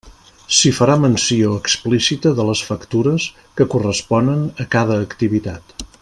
S'hi 0.59 0.69
farà 0.75 0.93
menció 1.01 1.51
explícita 1.57 2.31
de 2.39 2.47
les 2.49 2.63
factures 2.71 3.27
que 3.61 3.67
corresponen 3.77 4.45
a 4.65 4.71
cada 4.77 5.01
activitat. 5.09 5.81